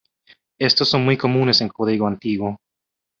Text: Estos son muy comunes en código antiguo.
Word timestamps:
Estos 0.59 0.89
son 0.89 1.05
muy 1.05 1.15
comunes 1.15 1.61
en 1.61 1.69
código 1.69 2.07
antiguo. 2.07 2.59